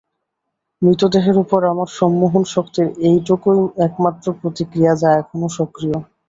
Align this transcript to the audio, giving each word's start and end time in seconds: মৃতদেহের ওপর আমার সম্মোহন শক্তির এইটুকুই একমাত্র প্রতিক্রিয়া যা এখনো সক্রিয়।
মৃতদেহের 0.81 1.37
ওপর 1.39 1.61
আমার 1.65 1.89
সম্মোহন 1.97 2.43
শক্তির 2.53 2.87
এইটুকুই 3.07 3.57
একমাত্র 3.87 4.25
প্রতিক্রিয়া 4.39 4.93
যা 5.01 5.09
এখনো 5.21 5.47
সক্রিয়। 5.57 5.97